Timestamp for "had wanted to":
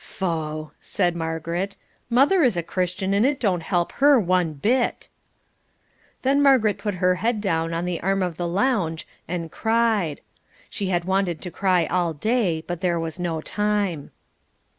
10.87-11.51